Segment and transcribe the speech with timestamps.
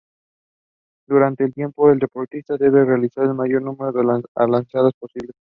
[1.07, 5.35] Durante ese tiempo el deportista debe realizar el mayor número de alzadas posibles.